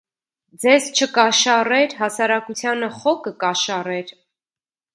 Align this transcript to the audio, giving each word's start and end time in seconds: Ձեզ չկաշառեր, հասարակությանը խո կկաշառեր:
Ձեզ 0.61 0.85
չկաշառեր, 0.99 1.93
հասարակությանը 1.99 2.91
խո 3.03 3.15
կկաշառեր: 3.27 4.13